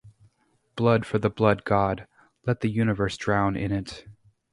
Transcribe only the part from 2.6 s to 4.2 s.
the universe drown in it!